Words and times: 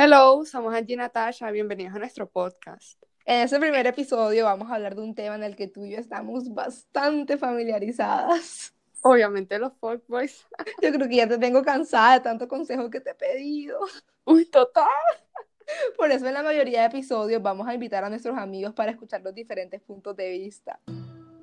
Hello, 0.00 0.44
somos 0.44 0.72
Angie 0.72 0.94
y 0.94 0.96
Natasha, 0.96 1.50
bienvenidos 1.50 1.92
a 1.92 1.98
nuestro 1.98 2.30
podcast. 2.30 3.02
En 3.24 3.40
este 3.42 3.58
primer 3.58 3.84
episodio 3.84 4.44
vamos 4.44 4.70
a 4.70 4.76
hablar 4.76 4.94
de 4.94 5.02
un 5.02 5.12
tema 5.12 5.34
en 5.34 5.42
el 5.42 5.56
que 5.56 5.66
tú 5.66 5.84
y 5.84 5.90
yo 5.90 5.98
estamos 5.98 6.54
bastante 6.54 7.36
familiarizadas. 7.36 8.76
Obviamente 9.02 9.58
los 9.58 9.72
fuckboys. 9.80 10.46
Yo 10.82 10.92
creo 10.92 11.08
que 11.08 11.16
ya 11.16 11.26
te 11.26 11.36
tengo 11.36 11.64
cansada 11.64 12.14
de 12.14 12.20
tanto 12.20 12.46
consejo 12.46 12.88
que 12.90 13.00
te 13.00 13.10
he 13.10 13.14
pedido. 13.16 13.80
Uy, 14.24 14.44
total. 14.44 14.86
Por 15.98 16.12
eso 16.12 16.28
en 16.28 16.34
la 16.34 16.44
mayoría 16.44 16.82
de 16.82 16.86
episodios 16.86 17.42
vamos 17.42 17.66
a 17.66 17.74
invitar 17.74 18.04
a 18.04 18.08
nuestros 18.08 18.38
amigos 18.38 18.74
para 18.74 18.92
escuchar 18.92 19.22
los 19.22 19.34
diferentes 19.34 19.80
puntos 19.80 20.14
de 20.14 20.30
vista. 20.30 20.78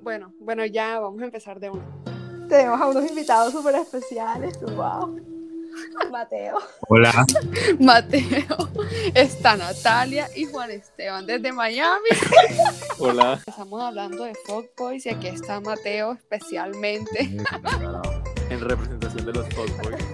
Bueno, 0.00 0.32
bueno, 0.40 0.64
ya 0.64 0.98
vamos 0.98 1.20
a 1.20 1.26
empezar 1.26 1.60
de 1.60 1.68
una. 1.68 1.84
Tenemos 2.48 2.80
a 2.80 2.86
unos 2.86 3.06
invitados 3.06 3.52
súper 3.52 3.74
especiales, 3.74 4.58
wow. 4.62 5.35
Mateo. 6.10 6.58
Hola. 6.88 7.26
Mateo, 7.80 8.56
está 9.14 9.56
Natalia 9.56 10.28
y 10.34 10.44
Juan 10.44 10.70
Esteban 10.70 11.26
desde 11.26 11.52
Miami. 11.52 12.08
Hola. 12.98 13.40
Estamos 13.46 13.82
hablando 13.82 14.24
de 14.24 14.34
fuckboys 14.46 15.06
y 15.06 15.10
aquí 15.10 15.28
está 15.28 15.60
Mateo 15.60 16.12
especialmente. 16.12 17.36
En 18.50 18.60
representación 18.60 19.26
de 19.26 19.32
los 19.32 19.46
fuckboys. 19.48 20.04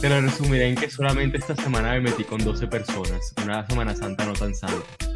Te 0.00 0.08
lo 0.08 0.20
resumiré 0.20 0.68
en 0.68 0.74
que 0.74 0.90
solamente 0.90 1.38
esta 1.38 1.54
semana 1.54 1.92
me 1.92 2.00
metí 2.00 2.24
con 2.24 2.42
12 2.42 2.66
personas. 2.66 3.32
Una 3.44 3.66
Semana 3.68 3.94
Santa 3.94 4.24
no 4.24 4.32
tan 4.32 4.54
santa. 4.54 5.11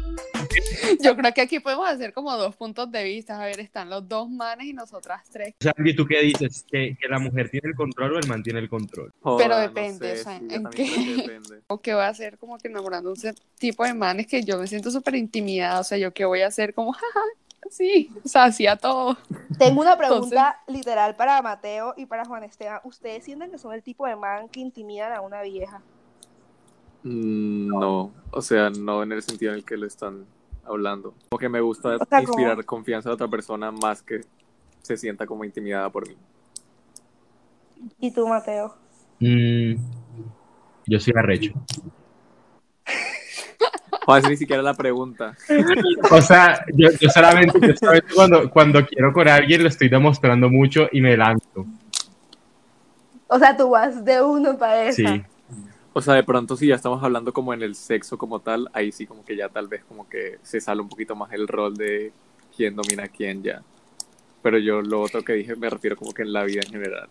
Yo 1.03 1.15
creo 1.15 1.33
que 1.33 1.41
aquí 1.41 1.59
podemos 1.59 1.87
hacer 1.87 2.13
como 2.13 2.35
dos 2.35 2.55
puntos 2.55 2.91
de 2.91 3.03
vista. 3.03 3.41
A 3.41 3.45
ver, 3.45 3.59
están 3.59 3.89
los 3.89 4.07
dos 4.07 4.29
manes 4.29 4.67
y 4.67 4.73
nosotras 4.73 5.23
tres. 5.31 5.53
O 5.59 5.63
sea, 5.63 5.73
Andy, 5.77 5.95
¿tú 5.95 6.05
qué 6.05 6.21
dices? 6.21 6.65
¿Que, 6.69 6.97
que 6.99 7.07
la 7.07 7.19
mujer 7.19 7.49
tiene 7.49 7.69
el 7.69 7.75
control 7.75 8.15
o 8.15 8.19
el 8.19 8.27
man 8.27 8.43
tiene 8.43 8.59
el 8.59 8.69
control? 8.69 9.13
Pero 9.37 9.55
no 9.55 9.57
depende, 9.59 10.15
sé, 10.15 10.21
o 10.21 10.23
sea, 10.23 10.39
sí, 10.39 10.47
¿en 10.49 10.63
qué? 10.69 10.85
creo 10.85 10.95
que 10.95 11.21
depende. 11.21 11.61
O 11.67 11.81
que 11.81 11.93
voy 11.93 12.03
a 12.03 12.07
hacer 12.09 12.37
como 12.37 12.57
que 12.57 12.67
enamorando 12.67 13.11
un 13.11 13.17
tipo 13.57 13.83
de 13.83 13.93
manes 13.93 14.27
que 14.27 14.43
yo 14.43 14.57
me 14.57 14.67
siento 14.67 14.89
súper 14.91 15.15
intimidada. 15.15 15.79
O 15.79 15.83
sea, 15.83 15.97
yo 15.97 16.13
que 16.13 16.25
voy 16.25 16.41
a 16.41 16.47
hacer 16.47 16.73
como, 16.73 16.91
jaja, 16.93 17.19
sí, 17.69 18.09
o 18.23 18.27
sea, 18.27 18.45
hacía 18.45 18.75
todo. 18.77 19.17
Tengo 19.57 19.81
una 19.81 19.97
pregunta 19.97 20.61
literal 20.67 21.15
para 21.15 21.41
Mateo 21.41 21.93
y 21.97 22.05
para 22.05 22.25
Juan 22.25 22.43
Esteban. 22.43 22.79
¿Ustedes 22.83 23.23
sienten 23.25 23.51
que 23.51 23.57
son 23.57 23.73
el 23.73 23.83
tipo 23.83 24.07
de 24.07 24.15
man 24.15 24.49
que 24.49 24.59
intimidan 24.59 25.13
a 25.13 25.21
una 25.21 25.41
vieja? 25.41 25.81
Mm, 27.03 27.67
No, 27.67 28.11
o 28.31 28.41
sea, 28.41 28.69
no 28.69 29.03
en 29.03 29.11
el 29.11 29.21
sentido 29.23 29.51
en 29.51 29.59
el 29.59 29.65
que 29.65 29.77
lo 29.77 29.85
están 29.85 30.25
hablando. 30.67 31.13
Como 31.29 31.39
que 31.39 31.49
me 31.49 31.61
gusta 31.61 31.95
O 31.95 32.05
sea, 32.05 32.21
inspirar 32.21 32.55
como- 32.55 32.65
confianza 32.65 33.09
a 33.09 33.13
otra 33.13 33.27
persona 33.27 33.71
más 33.71 34.01
que 34.01 34.21
se 34.81 34.97
sienta 34.97 35.25
como 35.25 35.43
intimidada 35.43 35.89
por 35.89 36.07
mí. 36.07 36.15
¿Y 37.99 38.11
tú, 38.11 38.27
Mateo? 38.27 38.75
Mm, 39.19 39.75
yo 40.85 40.99
soy 40.99 41.13
arrecho. 41.15 41.53
O 44.05 44.13
a 44.13 44.15
veces 44.15 44.29
ni 44.31 44.37
siquiera 44.37 44.61
la 44.63 44.73
pregunta. 44.73 45.35
O 46.11 46.21
sea, 46.21 46.63
yo, 46.73 46.89
yo 46.99 47.09
solamente, 47.09 47.59
yo 47.61 47.75
solamente 47.75 48.13
cuando, 48.15 48.49
cuando 48.49 48.85
quiero 48.85 49.11
con 49.11 49.27
alguien 49.27 49.63
lo 49.63 49.67
estoy 49.69 49.89
demostrando 49.89 50.49
mucho 50.49 50.87
y 50.93 51.01
me 51.01 51.17
lanzo. 51.17 51.65
O 53.27 53.37
sea, 53.37 53.57
tú 53.57 53.69
vas 53.71 54.05
de 54.05 54.21
uno 54.21 54.57
para 54.57 54.85
esa. 54.85 54.95
Sí. 54.95 55.23
O 55.97 56.01
sea, 56.03 56.13
de 56.13 56.23
pronto 56.23 56.55
si 56.55 56.67
ya 56.67 56.75
estamos 56.75 57.03
hablando 57.03 57.33
como 57.33 57.55
en 57.55 57.63
el 57.63 57.73
sexo 57.73 58.19
como 58.19 58.39
tal, 58.39 58.69
ahí 58.71 58.91
sí 58.91 59.07
como 59.07 59.25
que 59.25 59.35
ya 59.35 59.49
tal 59.49 59.67
vez 59.67 59.83
como 59.83 60.07
que 60.07 60.37
se 60.43 60.61
sale 60.61 60.79
un 60.79 60.89
poquito 60.89 61.15
más 61.15 61.33
el 61.33 61.47
rol 61.47 61.75
de 61.75 62.13
quién 62.55 62.75
domina 62.75 63.05
a 63.05 63.07
quién 63.07 63.41
ya. 63.41 63.63
Pero 64.43 64.59
yo 64.59 64.83
lo 64.83 65.01
otro 65.01 65.23
que 65.23 65.33
dije 65.33 65.55
me 65.55 65.71
refiero 65.71 65.95
como 65.95 66.13
que 66.13 66.21
en 66.21 66.33
la 66.33 66.43
vida 66.43 66.61
en 66.63 66.71
general. 66.71 67.09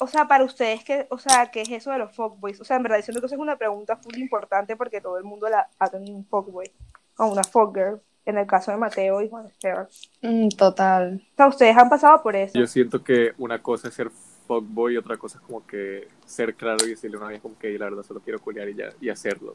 O 0.00 0.06
sea, 0.06 0.28
para 0.28 0.44
ustedes, 0.44 0.84
¿qué, 0.84 1.06
o 1.08 1.16
sea, 1.16 1.50
¿qué 1.50 1.62
es 1.62 1.70
eso 1.70 1.90
de 1.90 1.96
los 1.96 2.14
fuckboys? 2.14 2.60
O 2.60 2.64
sea, 2.64 2.76
en 2.76 2.82
verdad, 2.82 3.00
siento 3.00 3.22
que 3.22 3.26
eso 3.26 3.36
es 3.36 3.40
una 3.40 3.56
pregunta 3.56 3.96
full 3.96 4.18
importante 4.18 4.76
porque 4.76 5.00
todo 5.00 5.16
el 5.16 5.24
mundo 5.24 5.48
la, 5.48 5.70
ha 5.78 5.88
tenido 5.88 6.14
un 6.14 6.26
fuckboy 6.26 6.70
o 7.16 7.26
una 7.28 7.42
fuckgirl. 7.42 8.02
En 8.26 8.36
el 8.36 8.46
caso 8.46 8.70
de 8.70 8.76
Mateo 8.76 9.22
y 9.22 9.30
Juan 9.30 9.46
Esteban. 9.46 9.88
Mm, 10.20 10.48
total. 10.50 11.22
O 11.32 11.36
sea, 11.36 11.46
ustedes 11.46 11.74
han 11.74 11.88
pasado 11.88 12.22
por 12.22 12.36
eso. 12.36 12.58
Yo 12.58 12.66
siento 12.66 13.02
que 13.02 13.32
una 13.38 13.62
cosa 13.62 13.88
es 13.88 13.94
ser 13.94 14.10
fuckboy 14.48 14.94
y 14.94 14.96
otra 14.96 15.16
cosa 15.18 15.38
es 15.38 15.44
como 15.44 15.64
que 15.66 16.08
ser 16.26 16.54
claro 16.56 16.84
y 16.86 16.90
decirle 16.90 17.16
a 17.18 17.20
una 17.20 17.28
vez 17.28 17.40
como 17.40 17.56
que 17.58 17.78
la 17.78 17.84
verdad 17.84 18.02
solo 18.02 18.20
quiero 18.20 18.40
culiar 18.40 18.68
y 18.68 18.74
ya 18.74 18.88
y 19.00 19.08
hacerlo. 19.10 19.54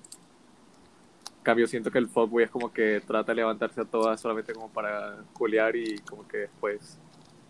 En 1.39 1.43
cambio 1.43 1.67
siento 1.67 1.91
que 1.91 1.97
el 1.97 2.07
fuckboy 2.07 2.43
es 2.45 2.51
como 2.51 2.71
que 2.71 3.01
trata 3.05 3.33
de 3.33 3.35
levantarse 3.37 3.81
a 3.81 3.85
todas 3.85 4.21
solamente 4.21 4.53
como 4.53 4.69
para 4.69 5.17
culiar 5.33 5.75
y 5.75 5.97
como 5.99 6.25
que 6.27 6.37
después 6.37 6.97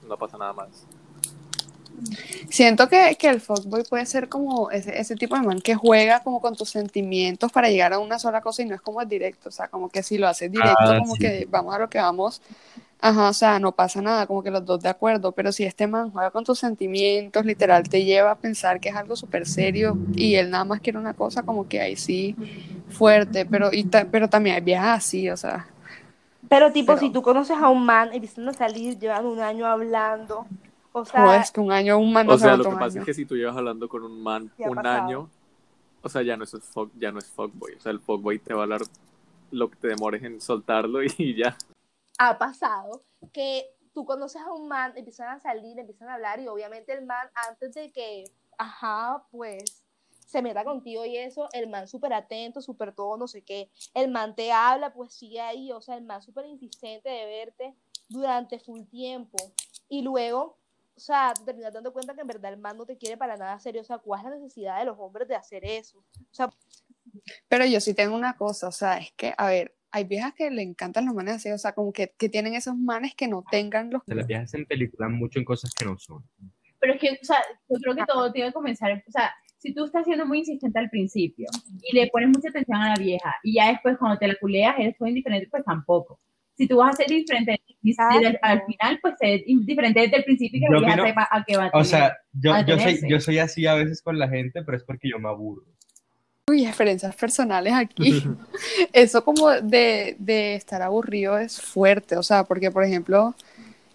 no 0.07 0.17
pasa 0.17 0.37
nada 0.39 0.53
más. 0.53 0.87
Siento 2.49 2.89
que, 2.89 3.15
que 3.19 3.29
el 3.29 3.39
fuckboy 3.39 3.83
puede 3.83 4.05
ser 4.07 4.27
como 4.27 4.71
ese, 4.71 4.99
ese 4.99 5.15
tipo 5.15 5.35
de 5.35 5.41
man 5.43 5.61
que 5.61 5.75
juega 5.75 6.23
como 6.23 6.41
con 6.41 6.55
tus 6.55 6.69
sentimientos 6.69 7.51
para 7.51 7.69
llegar 7.69 7.93
a 7.93 7.99
una 7.99 8.17
sola 8.17 8.41
cosa 8.41 8.63
y 8.63 8.65
no 8.65 8.73
es 8.75 8.81
como 8.81 8.99
el 9.01 9.07
directo, 9.07 9.49
o 9.49 9.51
sea, 9.51 9.67
como 9.67 9.89
que 9.89 10.01
si 10.01 10.17
lo 10.17 10.27
haces 10.27 10.51
directo, 10.51 10.73
Ah, 10.79 10.97
como 10.99 11.13
sí. 11.13 11.19
que 11.19 11.47
vamos 11.49 11.75
a 11.75 11.79
lo 11.79 11.89
que 11.89 11.99
vamos, 11.99 12.41
ajá, 13.03 13.29
o 13.29 13.33
sea, 13.33 13.59
no 13.59 13.71
pasa 13.73 14.01
nada, 14.01 14.25
como 14.25 14.41
que 14.41 14.49
los 14.49 14.65
dos 14.65 14.81
de 14.81 14.87
acuerdo, 14.89 15.31
pero 15.33 15.51
si 15.51 15.63
este 15.65 15.85
man 15.87 16.09
juega 16.11 16.31
con 16.31 16.43
tus 16.43 16.57
sentimientos, 16.59 17.45
literal, 17.45 17.87
te 17.89 18.03
lleva 18.05 18.31
a 18.31 18.35
pensar 18.35 18.79
que 18.79 18.89
es 18.89 18.95
algo 18.95 19.15
súper 19.15 19.45
serio 19.45 19.97
y 20.15 20.35
él 20.35 20.49
nada 20.49 20.63
más 20.63 20.79
quiere 20.79 20.97
una 20.97 21.13
cosa, 21.13 21.43
como 21.43 21.67
que 21.67 21.81
ahí 21.81 21.95
sí, 21.97 22.35
fuerte, 22.89 23.45
pero, 23.45 23.69
y 23.73 23.83
ta- 23.83 24.05
pero 24.09 24.29
también 24.29 24.55
hay 24.55 24.61
viejas 24.61 24.97
así, 25.05 25.29
o 25.29 25.35
sea, 25.37 25.67
Pero 26.49 26.71
tipo, 26.71 26.93
Pero- 26.93 26.99
si 26.99 27.09
tú 27.11 27.21
conoces 27.21 27.57
a 27.57 27.69
un 27.69 27.85
man, 27.85 28.09
empiezan 28.13 28.47
a 28.49 28.53
salir, 28.53 28.97
llevan 28.99 29.25
un 29.25 29.39
año 29.39 29.65
hablando. 29.65 30.45
O 30.91 31.03
sea, 31.03 31.25
joder, 31.25 31.41
es 31.41 31.51
que 31.51 31.59
un 31.61 31.71
año, 31.71 31.97
un 31.97 32.13
man 32.13 32.27
no 32.27 32.33
O 32.33 32.37
sea, 32.37 32.51
se 32.51 32.57
lo 32.57 32.63
que 32.65 32.69
pasa 32.71 32.85
año. 32.85 32.99
es 33.01 33.05
que 33.05 33.13
si 33.13 33.25
tú 33.25 33.35
llevas 33.35 33.57
hablando 33.57 33.87
con 33.89 34.03
un 34.03 34.21
man 34.21 34.51
¿Qué 34.57 34.65
ha 34.65 34.69
un 34.69 34.75
pasado? 34.75 35.03
año, 35.05 35.29
o 36.03 36.09
sea, 36.09 36.21
ya 36.21 36.37
no 36.37 36.43
es 36.43 36.51
fuck, 36.51 36.91
ya 36.99 37.11
no 37.11 37.19
es 37.19 37.25
fuckboy, 37.27 37.73
o 37.75 37.79
sea, 37.81 37.91
el 37.91 37.99
fuckboy 37.99 38.37
te 38.39 38.53
va 38.53 38.59
a 38.59 38.63
hablar 38.63 38.81
lo 39.51 39.69
que 39.69 39.77
te 39.77 39.87
demores 39.87 40.21
en 40.23 40.39
soltarlo 40.41 40.99
y 41.17 41.35
ya. 41.35 41.57
Ha 42.17 42.37
pasado 42.37 43.03
que 43.31 43.69
tú 43.93 44.05
conoces 44.05 44.41
a 44.41 44.51
un 44.51 44.67
man, 44.67 44.93
empiezan 44.95 45.29
a 45.29 45.39
salir, 45.39 45.77
empiezan 45.77 46.09
a 46.09 46.15
hablar 46.15 46.39
y 46.39 46.47
obviamente 46.47 46.93
el 46.93 47.05
man 47.05 47.29
antes 47.35 47.73
de 47.73 47.91
que, 47.91 48.25
ajá, 48.57 49.25
pues 49.31 49.83
se 50.25 50.41
meta 50.41 50.63
contigo 50.63 51.05
y 51.05 51.17
eso, 51.17 51.47
el 51.53 51.69
man 51.69 51.87
súper 51.87 52.13
atento, 52.13 52.61
súper 52.61 52.93
todo, 52.93 53.17
no 53.17 53.27
sé 53.27 53.43
qué, 53.43 53.69
el 53.93 54.09
man 54.09 54.35
te 54.35 54.51
habla, 54.51 54.93
pues 54.93 55.13
sigue 55.13 55.39
ahí, 55.39 55.71
o 55.71 55.81
sea, 55.81 55.95
el 55.95 56.03
man 56.03 56.23
súper 56.23 56.47
insistente 56.47 57.07
de 57.07 57.25
verte 57.25 57.75
durante 58.09 58.59
full 58.59 58.81
tiempo 58.85 59.37
y 59.89 60.01
luego, 60.01 60.57
o 60.95 60.99
sea, 60.99 61.33
te 61.35 61.43
terminas 61.43 61.73
dando 61.73 61.93
cuenta 61.93 62.15
que 62.15 62.21
en 62.21 62.27
verdad 62.27 62.53
el 62.53 62.59
man 62.59 62.77
no 62.77 62.85
te 62.85 62.97
quiere 62.97 63.15
para 63.15 63.37
nada 63.37 63.59
serio, 63.59 63.81
o 63.81 63.85
sea, 63.85 63.99
¿cuál 63.99 64.21
es 64.21 64.25
la 64.25 64.35
necesidad 64.37 64.79
de 64.79 64.85
los 64.85 64.97
hombres 64.97 65.27
de 65.27 65.35
hacer 65.35 65.63
eso? 65.65 65.99
O 65.99 66.33
sea, 66.33 66.49
Pero 67.47 67.65
yo 67.65 67.79
sí 67.79 67.93
tengo 67.93 68.15
una 68.15 68.35
cosa, 68.35 68.67
o 68.67 68.71
sea, 68.71 68.97
es 68.97 69.11
que, 69.13 69.35
a 69.37 69.47
ver, 69.47 69.75
hay 69.93 70.03
viejas 70.05 70.33
que 70.33 70.49
le 70.49 70.63
encantan 70.63 71.05
los 71.05 71.13
manes 71.15 71.35
así, 71.35 71.49
o 71.51 71.57
sea, 71.57 71.73
como 71.73 71.93
que, 71.93 72.13
que 72.17 72.27
tienen 72.27 72.55
esos 72.55 72.75
manes 72.75 73.13
que 73.15 73.27
no 73.27 73.43
tengan 73.49 73.89
los... 73.91 74.01
Se 74.07 74.15
las 74.15 74.27
viejas 74.27 74.53
en 74.55 74.65
películas 74.65 75.11
mucho 75.11 75.39
en 75.39 75.45
cosas 75.45 75.71
que 75.73 75.85
no 75.85 75.97
son. 75.97 76.23
Pero 76.79 76.93
es 76.95 76.99
que, 76.99 77.11
o 77.11 77.23
sea, 77.23 77.37
yo 77.69 77.77
creo 77.81 77.95
que 77.95 78.03
todo 78.05 78.31
tiene 78.33 78.49
que 78.49 78.53
comenzar, 78.53 78.91
o 79.07 79.11
sea, 79.11 79.31
si 79.57 79.73
tú 79.73 79.85
estás 79.85 80.03
siendo 80.03 80.25
muy 80.25 80.39
insistente 80.39 80.77
al 80.79 80.89
principio 80.89 81.47
y 81.81 81.95
le 81.95 82.07
pones 82.07 82.27
mucha 82.29 82.49
atención 82.49 82.81
a 82.81 82.89
la 82.89 82.95
vieja 82.95 83.35
y 83.43 83.53
ya 83.55 83.69
después 83.69 83.97
cuando 83.97 84.17
te 84.17 84.27
la 84.27 84.35
culeas 84.35 84.75
eres 84.77 84.97
todo 84.97 85.07
indiferente, 85.07 85.47
pues 85.49 85.63
tampoco. 85.63 86.19
Si 86.55 86.67
tú 86.67 86.77
vas 86.77 86.93
a 86.93 86.97
ser 86.97 87.07
diferente 87.07 87.61
desde 87.81 88.27
el- 88.27 88.39
al 88.41 88.63
final, 88.65 88.99
pues 89.01 89.15
ser 89.19 89.41
indiferente 89.47 90.01
desde 90.01 90.17
el 90.17 90.23
principio 90.25 90.57
y 90.57 90.61
que 90.61 90.67
la 90.73 90.79
vieja 90.79 90.93
opino- 90.95 91.07
sepa 91.07 91.27
a 91.31 91.43
qué 91.47 91.55
va 91.57 91.63
a 91.63 91.67
O 91.67 91.71
tener. 91.71 91.85
sea, 91.85 92.17
yo, 92.33 92.53
a 92.53 92.65
yo, 92.65 92.77
soy, 92.77 92.99
yo 93.09 93.19
soy 93.19 93.37
así 93.39 93.65
a 93.67 93.75
veces 93.75 94.01
con 94.01 94.19
la 94.19 94.27
gente, 94.27 94.61
pero 94.63 94.75
es 94.77 94.83
porque 94.83 95.09
yo 95.09 95.17
me 95.19 95.29
aburro. 95.29 95.63
Uy, 96.53 96.65
experiencias 96.67 97.15
personales 97.15 97.73
aquí. 97.73 98.23
Eso 98.93 99.23
como 99.25 99.49
de, 99.49 100.15
de 100.19 100.53
estar 100.55 100.83
aburrido 100.83 101.37
es 101.39 101.59
fuerte, 101.59 102.15
o 102.15 102.21
sea, 102.21 102.43
porque, 102.43 102.69
por 102.69 102.83
ejemplo, 102.83 103.33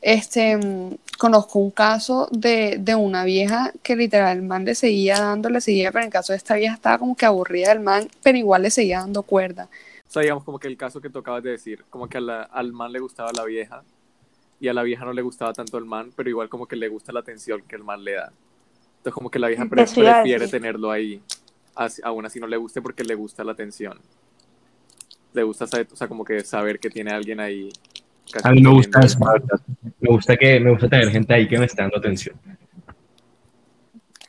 este, 0.01 0.57
mm, 0.57 0.97
conozco 1.19 1.61
un 1.61 1.71
caso 1.71 2.29
de, 2.33 2.79
de 2.81 2.95
una 2.97 3.23
vieja 3.25 3.73
que 3.83 3.95
literal 3.95 4.39
el 4.39 4.43
man 4.43 4.65
le 4.65 4.75
seguía 4.75 5.21
dando, 5.21 5.51
le 5.51 5.61
seguía, 5.61 5.93
pero 5.93 6.03
en 6.03 6.07
el 6.07 6.13
caso 6.13 6.33
de 6.33 6.37
esta 6.39 6.57
vieja 6.57 6.75
estaba 6.75 6.99
como 6.99 7.15
que 7.17 7.27
aburrida 7.27 7.69
del 7.69 7.81
man, 7.81 8.09
pero 8.25 8.37
igual 8.37 8.63
le 8.63 8.71
seguía 8.71 8.99
dando 8.99 9.23
cuerda. 9.23 9.69
O 10.09 10.11
sea, 10.11 10.23
digamos 10.23 10.43
como 10.43 10.59
que 10.59 10.67
el 10.67 10.77
caso 10.77 11.00
que 11.00 11.11
tú 11.11 11.21
acabas 11.21 11.43
de 11.44 11.50
decir, 11.50 11.85
como 11.91 12.09
que 12.09 12.19
a 12.19 12.21
la- 12.21 12.43
al 12.43 12.73
man 12.73 12.91
le 12.93 12.99
gustaba 12.99 13.31
la 13.37 13.44
vieja 13.44 13.82
y 14.61 14.67
a 14.67 14.75
la 14.75 14.82
vieja 14.82 15.05
no 15.05 15.12
le 15.12 15.23
gustaba 15.23 15.53
tanto 15.53 15.79
el 15.79 15.85
man, 15.85 16.11
pero 16.17 16.29
igual 16.29 16.49
como 16.49 16.67
que 16.67 16.75
le 16.75 16.88
gusta 16.88 17.12
la 17.12 17.21
atención 17.21 17.62
que 17.69 17.77
el 17.77 17.85
man 17.85 18.03
le 18.03 18.15
da. 18.15 18.32
Entonces 18.99 19.15
como 19.15 19.31
que 19.31 19.38
la 19.38 19.47
vieja 19.47 19.65
pre- 19.67 19.85
prefiere 20.23 20.49
tenerlo 20.49 20.91
ahí, 20.91 21.21
aún 22.03 22.27
así 22.27 22.41
no 22.41 22.47
le 22.47 22.57
guste 22.57 22.83
porque 22.83 23.05
le 23.05 23.15
gusta 23.15 23.45
la 23.45 23.53
atención. 23.53 23.99
Le 25.33 25.43
gusta 25.43 25.67
saber, 25.67 25.89
o 25.93 25.97
sea, 25.97 26.09
como 26.09 26.25
que 26.25 26.41
saber 26.41 26.81
que 26.81 26.91
tiene 26.91 27.13
alguien 27.13 27.41
ahí. 27.41 27.71
A 28.43 28.51
mí 28.51 28.63
me 28.63 28.71
gusta 28.71 29.01
eso. 29.01 29.19
Me 30.01 30.11
gusta, 30.11 30.37
que, 30.37 30.61
me 30.61 30.71
gusta 30.71 30.89
tener 30.89 31.11
gente 31.11 31.35
ahí 31.35 31.49
que 31.49 31.59
me 31.59 31.67
esté 31.67 31.83
dando 31.83 31.99
atención. 31.99 32.37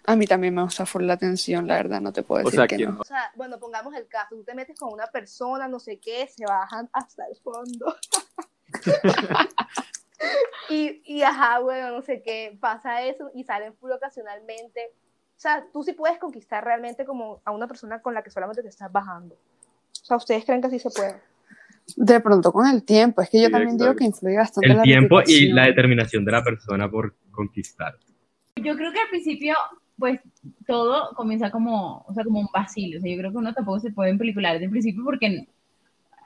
A 0.06 0.16
mí 0.16 0.26
también 0.26 0.56
me 0.56 0.64
gusta 0.64 0.86
full 0.86 1.04
la 1.04 1.14
atención, 1.14 1.68
la 1.68 1.76
verdad, 1.76 2.02
no 2.02 2.12
te 2.12 2.24
puedo 2.24 2.42
O 2.42 2.46
decir 2.46 2.60
sea, 2.60 2.68
que 2.68 2.78
¿quién 2.78 2.90
no. 2.90 2.96
no? 2.96 3.02
O 3.02 3.06
sea, 3.06 3.32
bueno, 3.36 3.60
pongamos 3.60 3.94
el 3.94 4.08
caso, 4.08 4.36
tú 4.36 4.44
te 4.44 4.56
metes 4.56 4.78
con 4.80 4.92
una 4.92 5.06
persona, 5.06 5.68
no 5.68 5.80
sé 5.80 6.00
qué, 6.00 6.28
se 6.28 6.46
bajan 6.46 6.90
hasta 6.94 7.26
el 7.28 7.36
fondo. 7.38 7.96
y, 10.70 11.02
y 11.06 11.22
ajá, 11.22 11.60
bueno, 11.60 11.92
no 11.92 12.02
sé 12.02 12.22
qué, 12.24 12.58
pasa 12.60 13.04
eso 13.04 13.30
y 13.36 13.44
salen 13.44 13.76
full 13.76 13.92
ocasionalmente. 13.92 14.94
O 15.40 15.42
sea, 15.42 15.64
tú 15.72 15.84
sí 15.84 15.94
puedes 15.94 16.18
conquistar 16.18 16.62
realmente 16.66 17.06
como 17.06 17.42
a 17.46 17.52
una 17.52 17.66
persona 17.66 18.02
con 18.02 18.14
la 18.14 18.22
que 18.22 18.30
solamente 18.30 18.62
te 18.62 18.68
estás 18.68 18.92
bajando. 18.92 19.36
O 19.36 20.06
sea, 20.06 20.18
¿ustedes 20.18 20.44
creen 20.44 20.60
que 20.60 20.68
así 20.68 20.80
se 20.80 20.90
puede? 20.90 21.16
De 21.96 22.20
pronto 22.20 22.52
con 22.52 22.68
el 22.68 22.84
tiempo, 22.84 23.22
es 23.22 23.30
que 23.30 23.40
yo 23.40 23.46
Sí, 23.46 23.52
también 23.54 23.78
digo 23.78 23.96
que 23.96 24.04
influye 24.04 24.36
bastante 24.36 24.70
El 24.70 24.76
la 24.76 24.84
tiempo 24.84 25.22
y 25.26 25.48
la 25.54 25.68
determinación 25.68 26.26
de 26.26 26.34
la 26.34 26.44
persona 26.44 26.92
por 26.92 27.16
conquistar. 27.32 27.96
Yo 28.58 28.76
creo 28.76 28.92
que 28.92 29.00
al 29.00 29.08
principio, 29.10 29.56
pues, 29.98 30.20
todo 30.68 31.16
comienza 31.16 31.50
como, 31.52 32.04
o 32.06 32.14
sea, 32.14 32.26
como 32.26 32.42
un 32.42 32.50
vacío. 32.54 32.98
O 32.98 33.02
sea, 33.02 33.10
yo 33.10 33.18
creo 33.18 33.32
que 33.32 33.38
uno 33.38 33.54
tampoco 33.54 33.80
se 33.80 33.92
puede 33.92 34.10
empelicular 34.10 34.56
desde 34.56 34.66
el 34.66 34.72
principio 34.72 35.06
porque 35.06 35.48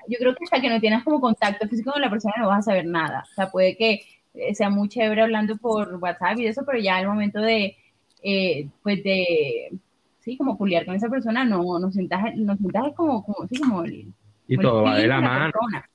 yo 0.07 0.17
creo 0.17 0.33
que 0.33 0.43
hasta 0.45 0.59
que 0.59 0.71
no 0.71 0.79
tienes 0.79 1.03
como 1.03 1.21
contacto 1.21 1.67
físico 1.67 1.91
con 1.91 2.01
la 2.01 2.09
persona 2.09 2.33
no 2.39 2.47
vas 2.47 2.67
a 2.67 2.71
saber 2.71 2.87
nada. 2.87 3.25
O 3.31 3.35
sea, 3.35 3.51
puede 3.51 3.77
que 3.77 4.01
eh, 4.33 4.55
sea 4.55 4.71
muy 4.71 4.89
chévere 4.89 5.21
hablando 5.21 5.55
por 5.57 5.97
WhatsApp 5.97 6.39
y 6.39 6.47
eso, 6.47 6.63
pero 6.65 6.79
ya 6.79 6.95
al 6.95 7.05
momento 7.05 7.39
de, 7.39 7.77
eh, 8.23 8.67
pues, 8.81 9.03
de, 9.03 9.73
sí, 10.21 10.37
como 10.37 10.57
culiar 10.57 10.85
con 10.85 10.95
esa 10.95 11.09
persona, 11.09 11.43
no, 11.43 11.77
no 11.79 11.91
sientas, 11.91 12.21
no 12.35 12.55
sientas 12.57 12.93
como, 12.95 13.23
como, 13.25 13.47
sí, 13.47 13.59
como 13.59 13.83
el, 13.83 14.13
Y 14.47 14.55
como 14.55 14.69
todo 14.69 14.83
va 14.83 14.95
de 14.97 15.07
la 15.07 15.19
mano. 15.21 15.51
persona. 15.51 15.89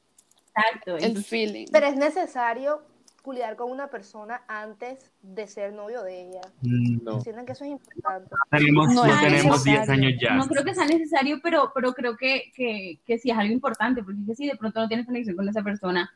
Exacto. 0.54 0.96
El 0.98 1.04
entonces- 1.04 1.26
feeling. 1.26 1.66
Pero 1.72 1.86
es 1.86 1.96
necesario 1.96 2.82
culiar 3.22 3.56
con 3.56 3.70
una 3.70 3.88
persona 3.88 4.40
antes 4.48 5.12
de 5.22 5.46
ser 5.46 5.72
novio 5.74 6.02
de 6.02 6.28
ella. 6.28 6.40
No. 6.62 7.20
¿Sienten 7.20 7.44
que 7.44 7.52
eso 7.52 7.64
es 7.64 7.72
importante? 7.72 8.30
Tenemos, 8.50 8.94
No 8.94 9.04
no 9.06 9.12
es 9.12 9.20
tenemos 9.20 9.64
10 9.64 9.80
necesario. 9.80 9.92
años 10.06 10.20
ya. 10.20 10.34
No 10.36 10.46
creo 10.46 10.64
que 10.64 10.74
sea 10.74 10.86
necesario, 10.86 11.38
pero, 11.42 11.70
pero 11.74 11.92
creo 11.92 12.16
que, 12.16 12.50
que, 12.54 12.98
que 13.04 13.18
sí 13.18 13.30
es 13.30 13.36
algo 13.36 13.52
importante, 13.52 14.02
porque 14.02 14.20
es 14.22 14.26
que 14.28 14.34
si 14.34 14.46
de 14.46 14.56
pronto 14.56 14.80
no 14.80 14.88
tienes 14.88 15.04
conexión 15.04 15.36
con 15.36 15.46
esa 15.48 15.62
persona, 15.62 16.10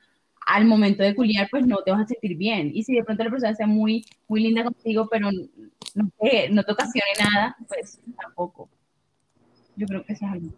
al 0.47 0.65
momento 0.65 1.03
de 1.03 1.15
culiar, 1.15 1.49
pues 1.51 1.67
no 1.67 1.79
te 1.85 1.91
vas 1.91 2.03
a 2.03 2.07
sentir 2.07 2.37
bien. 2.37 2.71
Y 2.75 2.83
si 2.85 2.95
de 2.95 3.05
pronto 3.05 3.25
la 3.25 3.31
persona 3.31 3.55
sea 3.55 3.67
muy, 3.67 4.05
muy 4.29 4.43
linda 4.43 4.65
contigo, 4.65 5.09
pero 5.11 5.31
no, 5.95 6.11
te, 6.21 6.49
no 6.51 6.63
te 6.65 6.75
nada, 7.19 7.57
pues 7.69 8.01
tampoco. 8.21 8.69
Yo 9.77 9.87
creo 9.87 10.05
que 10.05 10.13
eso 10.13 10.27
es 10.27 10.33
algo. 10.33 10.49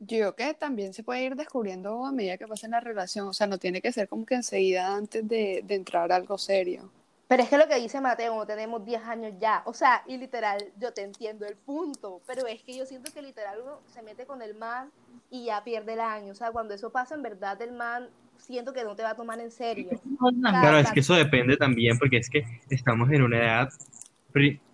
Yo 0.00 0.06
creo 0.06 0.36
que 0.36 0.54
también 0.54 0.94
se 0.94 1.02
puede 1.02 1.24
ir 1.24 1.34
descubriendo 1.34 2.06
a 2.06 2.12
medida 2.12 2.38
que 2.38 2.46
pasa 2.46 2.66
en 2.66 2.72
la 2.72 2.80
relación, 2.80 3.28
o 3.28 3.32
sea, 3.32 3.46
no 3.46 3.58
tiene 3.58 3.82
que 3.82 3.92
ser 3.92 4.08
como 4.08 4.24
que 4.24 4.36
enseguida 4.36 4.94
antes 4.94 5.26
de, 5.26 5.62
de 5.66 5.74
entrar 5.74 6.12
a 6.12 6.16
algo 6.16 6.38
serio. 6.38 6.90
Pero 7.28 7.42
es 7.42 7.50
que 7.50 7.58
lo 7.58 7.68
que 7.68 7.78
dice 7.78 8.00
Mateo, 8.00 8.34
no 8.34 8.46
tenemos 8.46 8.84
10 8.84 9.04
años 9.04 9.34
ya. 9.38 9.62
O 9.66 9.74
sea, 9.74 10.02
y 10.06 10.16
literal, 10.16 10.58
yo 10.80 10.94
te 10.94 11.02
entiendo 11.02 11.46
el 11.46 11.56
punto, 11.56 12.22
pero 12.26 12.46
es 12.46 12.62
que 12.62 12.76
yo 12.76 12.86
siento 12.86 13.12
que 13.12 13.20
literal 13.20 13.58
uno 13.62 13.80
se 13.86 14.02
mete 14.02 14.24
con 14.24 14.40
el 14.40 14.54
man 14.54 14.90
y 15.30 15.44
ya 15.44 15.62
pierde 15.62 15.92
el 15.92 16.00
año. 16.00 16.32
O 16.32 16.34
sea, 16.34 16.50
cuando 16.50 16.72
eso 16.72 16.90
pasa, 16.90 17.14
en 17.14 17.22
verdad, 17.22 17.60
el 17.60 17.72
man 17.72 18.08
siento 18.38 18.72
que 18.72 18.82
no 18.82 18.96
te 18.96 19.02
va 19.02 19.10
a 19.10 19.14
tomar 19.14 19.38
en 19.40 19.50
serio. 19.50 19.90
Claro, 20.40 20.78
es 20.78 20.90
que 20.90 21.00
eso 21.00 21.14
depende 21.14 21.56
también, 21.56 21.98
porque 21.98 22.16
es 22.16 22.30
que 22.30 22.44
estamos 22.70 23.10
en 23.10 23.22
una 23.22 23.38
edad, 23.38 23.68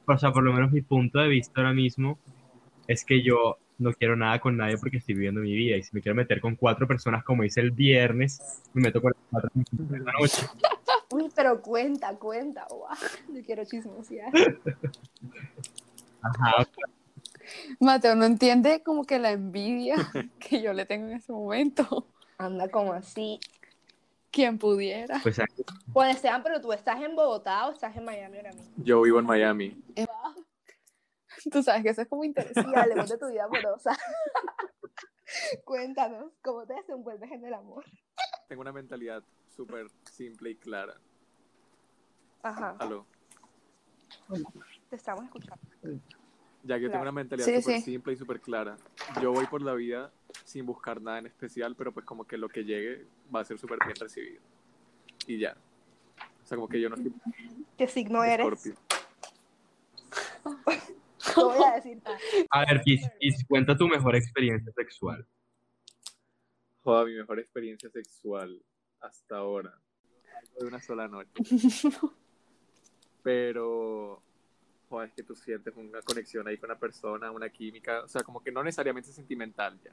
o 0.07 0.19
sea, 0.19 0.33
por 0.33 0.43
lo 0.43 0.53
menos 0.53 0.71
mi 0.71 0.81
punto 0.81 1.19
de 1.19 1.29
vista 1.29 1.61
ahora 1.61 1.73
mismo 1.73 2.19
es 2.87 3.05
que 3.05 3.23
yo 3.23 3.59
no 3.79 3.93
quiero 3.93 4.15
nada 4.17 4.39
con 4.39 4.57
nadie 4.57 4.79
porque 4.79 4.99
estoy 4.99 5.15
viviendo 5.15 5.41
mi 5.41 5.53
vida 5.53 5.77
y 5.77 5.83
si 5.83 5.91
me 5.93 6.01
quiero 6.01 6.15
meter 6.15 6.41
con 6.41 6.55
cuatro 6.55 6.87
personas 6.87 7.25
como 7.25 7.45
hice 7.45 7.61
el 7.61 7.73
viernes, 7.73 8.63
me 8.73 8.83
meto 8.83 9.03
con 9.03 9.13
las 9.13 9.23
cuatro 9.31 9.51
de 9.55 9.99
la 9.99 10.13
noche. 10.13 10.47
Uy, 11.15 11.31
pero 11.33 11.63
cuenta, 11.63 12.17
cuenta. 12.17 12.67
Guau, 12.69 12.97
Yo 13.29 13.45
quiero 13.45 13.65
chismosear. 13.65 14.33
Ajá, 16.21 16.67
Mateo 17.79 18.17
no 18.17 18.25
entiende 18.25 18.83
como 18.83 19.05
que 19.05 19.21
la 19.21 19.31
envidia 19.31 19.95
que 20.41 20.61
yo 20.61 20.73
le 20.73 20.87
tengo 20.87 21.07
en 21.07 21.15
este 21.15 21.33
momento. 21.33 22.09
Anda 22.37 22.69
como 22.69 22.93
así. 22.93 23.39
Quien 24.33 24.59
pudiera. 24.59 25.21
pues 25.23 25.41
Pues 25.93 26.17
Esteban, 26.17 26.43
pero 26.43 26.61
tú 26.61 26.73
estás 26.73 27.01
en 27.01 27.15
Bogotá 27.15 27.69
o 27.69 27.73
estás 27.73 27.97
en 27.97 28.05
Miami 28.05 28.39
ahora 28.39 28.51
mismo. 28.51 28.75
Yo 28.79 29.01
vivo 29.03 29.21
en 29.21 29.27
Miami. 29.27 29.81
Tú 31.53 31.63
sabes 31.63 31.85
que 31.85 31.91
eso 31.91 32.03
es 32.03 32.09
como 32.09 32.25
interesante. 32.25 32.77
Hablemos 32.77 33.09
de 33.09 33.19
tu 33.19 33.29
vida 33.29 33.45
amorosa. 33.45 33.97
Cuéntanos, 35.65 36.33
¿cómo 36.43 36.67
te 36.67 36.75
desenvuelves 36.75 37.31
en 37.31 37.45
el 37.45 37.55
amor? 37.55 37.85
Tengo 38.49 38.63
una 38.63 38.73
mentalidad 38.73 39.23
súper 39.57 39.87
simple 40.11 40.51
y 40.51 40.55
clara. 40.57 40.95
Ajá, 42.43 42.77
Aló. 42.79 43.07
te 44.91 44.97
estamos 44.97 45.25
escuchando. 45.25 45.61
Ya 46.63 46.77
que 46.77 46.83
yo 46.83 46.89
tengo 46.89 47.03
Claro. 47.03 47.03
una 47.03 47.13
mentalidad 47.13 47.47
súper 47.47 47.63
sí. 47.77 47.81
simple 47.83 48.13
y 48.13 48.17
súper 48.17 48.41
clara. 48.41 48.77
Yo 49.23 49.33
voy 49.33 49.47
por 49.47 49.63
la 49.63 49.75
vida 49.75 50.13
sin 50.45 50.67
buscar 50.67 51.01
nada 51.01 51.19
en 51.19 51.27
especial, 51.27 51.75
pero 51.77 51.93
pues 51.93 52.05
como 52.07 52.27
que 52.27 52.37
lo 52.37 52.49
que 52.49 52.65
llegue 52.65 53.07
va 53.35 53.41
a 53.41 53.45
ser 53.45 53.59
súper 53.59 53.79
bien 53.85 53.97
recibido. 53.97 54.43
Y 55.27 55.39
ya. 55.39 55.57
O 56.43 56.47
sea, 56.47 56.57
como 56.57 56.69
que 56.69 56.81
yo 56.81 56.91
no 56.91 56.97
soy 56.97 57.13
¿Qué 57.79 57.87
signo 57.89 58.23
eres? 58.23 58.47
Scorpio. 58.47 58.75
Te 61.35 61.41
voy 61.41 61.65
a 61.65 61.75
decir. 61.77 62.03
A 62.51 62.61
ver, 62.67 62.83
Pis, 62.85 63.09
Pis, 63.19 63.45
cuenta 63.49 63.77
tu 63.77 63.89
mejor 63.89 64.15
experiencia 64.15 64.71
sexual. 64.73 65.27
Joda, 66.85 67.07
mi 67.07 67.15
mejor 67.15 67.39
experiencia 67.41 67.89
sexual 67.89 68.63
hasta 69.01 69.39
ahora. 69.39 69.73
Algo 70.39 70.61
de 70.61 70.67
una 70.67 70.83
sola 70.83 71.09
noche. 71.09 71.31
Pero, 73.23 74.23
joder, 74.91 75.09
es 75.09 75.15
que 75.15 75.23
tú 75.23 75.35
sientes 75.35 75.75
una 75.77 76.03
conexión 76.03 76.47
ahí 76.47 76.59
con 76.59 76.69
la 76.69 76.79
persona, 76.79 77.31
una 77.31 77.49
química, 77.49 78.03
o 78.05 78.09
sea, 78.09 78.23
como 78.23 78.43
que 78.43 78.53
no 78.53 78.63
necesariamente 78.63 79.11
sentimental 79.13 79.81
ya. 79.83 79.93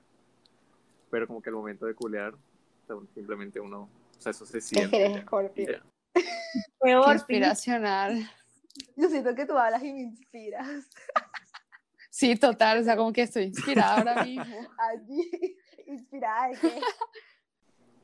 Pero 1.10 1.28
como 1.28 1.42
que 1.42 1.50
el 1.50 1.56
momento 1.56 1.86
de 1.86 1.96
culear, 1.96 2.34
o 2.34 2.86
sea, 2.86 2.96
simplemente 3.14 3.60
uno, 3.62 3.84
o 4.18 4.22
sea, 4.22 4.32
eso 4.32 4.46
se 4.46 4.60
siente. 4.60 5.06
eres 5.06 5.22
Scorpio. 5.22 5.66
ya. 5.66 5.84
Qué 6.14 6.24
Peor, 6.82 7.06
Pis. 7.06 7.14
inspiracional. 7.16 8.30
Yo 8.98 9.10
siento 9.10 9.34
que 9.34 9.46
tú 9.46 9.58
hablas 9.58 9.82
y 9.82 9.94
me 9.94 10.02
inspiras. 10.02 10.90
Sí, 12.10 12.36
total, 12.36 12.80
o 12.80 12.84
sea, 12.84 12.98
como 12.98 13.14
que 13.14 13.22
estoy 13.22 13.44
inspirada 13.44 13.98
ahora 13.98 14.26
mismo. 14.26 14.44
Allí, 14.78 15.58
inspirada 15.94 16.50
de 16.50 16.58
qué. 16.58 16.82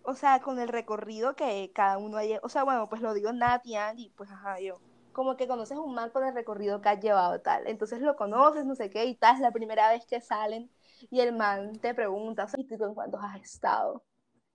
O 0.10 0.16
sea, 0.16 0.40
con 0.40 0.58
el 0.58 0.70
recorrido 0.70 1.36
que 1.36 1.70
cada 1.76 1.98
uno 1.98 2.16
haya, 2.16 2.40
o 2.42 2.48
sea, 2.48 2.64
bueno, 2.64 2.88
pues 2.88 3.02
lo 3.02 3.14
digo 3.14 3.34
Nat 3.34 3.66
y 3.66 3.76
Andy, 3.76 4.10
pues 4.16 4.32
ajá, 4.32 4.58
yo. 4.62 4.80
Como 5.12 5.36
que 5.36 5.50
conoces 5.50 5.78
un 5.78 5.94
man 5.94 6.12
con 6.12 6.24
el 6.24 6.34
recorrido 6.34 6.80
que 6.80 6.88
has 6.88 7.02
llevado 7.02 7.42
tal. 7.42 7.68
Entonces 7.68 8.00
lo 8.00 8.16
conoces, 8.16 8.66
no 8.66 8.74
sé 8.74 8.90
qué, 8.90 9.04
y 9.04 9.16
tal, 9.16 9.36
es 9.36 9.42
la 9.42 9.52
primera 9.52 9.90
vez 9.90 10.06
que 10.06 10.22
salen 10.22 10.70
y 11.12 11.20
el 11.20 11.36
man 11.36 11.74
te 11.82 11.94
pregunta, 11.94 12.46
o 12.46 12.48
sea, 12.48 12.58
¿y 12.58 12.66
tú 12.66 12.76
en 12.86 12.94
cuántos 12.94 13.22
has 13.22 13.42
estado? 13.42 14.02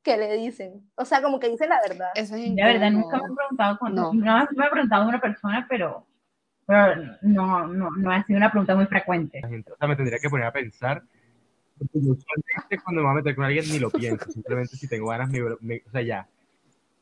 ¿Qué 0.03 0.17
le 0.17 0.35
dicen? 0.37 0.91
O 0.95 1.05
sea, 1.05 1.21
como 1.21 1.39
que 1.39 1.51
dicen 1.51 1.69
la 1.69 1.83
verdad. 1.87 2.09
Eso 2.15 2.35
es 2.35 2.51
La 2.57 2.67
verdad, 2.69 2.91
nunca 2.91 3.19
me 3.19 3.25
han 3.25 3.37
preguntado 3.37 3.79
cuánto. 3.79 4.03
No. 4.03 4.13
No. 4.15 4.49
me 4.57 4.67
ha 4.67 4.71
preguntado 4.71 5.07
una 5.07 5.21
persona, 5.21 5.67
pero, 5.69 6.07
pero 6.67 6.97
no, 7.21 7.69
no, 7.69 7.91
no 7.91 8.11
ha 8.11 8.25
sido 8.25 8.39
una 8.39 8.51
pregunta 8.51 8.75
muy 8.75 8.87
frecuente. 8.87 9.43
O 9.71 9.77
sea, 9.77 9.87
me 9.87 9.97
tendría 9.97 10.19
que 10.19 10.31
poner 10.31 10.47
a 10.47 10.53
pensar. 10.53 11.03
Yo 11.93 12.13
usualmente 12.13 12.79
cuando 12.85 13.01
me 13.03 13.07
voy 13.09 13.11
a 13.13 13.15
meter 13.17 13.35
con 13.37 13.45
alguien 13.45 13.65
ni 13.71 13.79
lo 13.79 13.91
pienso, 13.91 14.31
simplemente 14.31 14.77
si 14.77 14.89
tengo 14.89 15.09
ganas, 15.09 15.29
me, 15.31 15.41
me- 15.61 15.83
o 15.87 15.91
sea, 15.91 16.03
ya. 16.03 16.29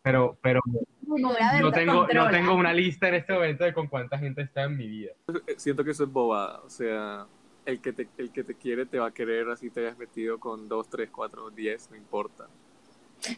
Pero, 0.02 0.36
pero 0.40 0.60
No, 1.06 1.72
tengo, 1.72 2.06
no 2.14 2.30
tengo 2.30 2.54
una 2.54 2.72
lista 2.72 3.08
en 3.08 3.14
este 3.16 3.32
momento 3.32 3.64
de 3.64 3.74
con 3.74 3.86
cuánta 3.88 4.18
gente 4.18 4.42
está 4.42 4.64
en 4.64 4.76
mi 4.76 4.86
vida. 4.86 5.12
Eh, 5.46 5.54
Siento 5.58 5.84
que 5.84 5.90
eso 5.90 6.04
es 6.04 6.10
bobada, 6.12 6.60
o 6.60 6.70
sea, 6.70 7.26
el 7.66 7.80
que 7.80 7.92
te, 7.92 8.08
el 8.16 8.30
que 8.30 8.42
te 8.44 8.54
quiere 8.54 8.86
te 8.86 8.98
va 8.98 9.08
a 9.08 9.10
querer 9.10 9.48
así 9.50 9.68
te 9.70 9.80
hayas 9.80 9.98
metido 9.98 10.38
con 10.38 10.68
2, 10.68 10.88
3, 10.88 11.10
4, 11.10 11.50
10, 11.50 11.90
no 11.90 11.96
importa. 11.96 12.48